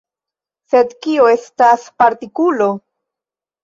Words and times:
Sed 0.75 0.95
kio 1.05 1.29
estas 1.35 1.87
partikulo? 2.05 2.75